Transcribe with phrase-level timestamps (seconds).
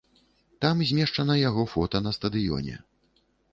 [0.65, 2.83] Там змешчана яго фота на стадыёне.